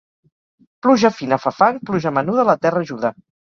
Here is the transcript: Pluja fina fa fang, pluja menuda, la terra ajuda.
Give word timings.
Pluja 0.85 1.11
fina 1.19 1.39
fa 1.45 1.55
fang, 1.59 1.79
pluja 1.93 2.15
menuda, 2.19 2.51
la 2.51 2.61
terra 2.67 2.87
ajuda. 2.91 3.17